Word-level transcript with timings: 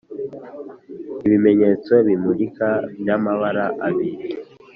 ibimenyetso 1.25 1.93
bimulika 2.07 2.69
by'amabara 2.99 3.65
abiri 3.87 4.23